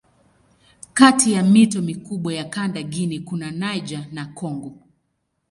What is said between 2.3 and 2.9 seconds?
ya kanda